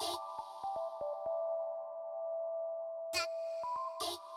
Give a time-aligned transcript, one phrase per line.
[0.00, 0.12] Thank
[4.02, 4.27] you.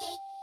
[0.00, 0.35] Hey.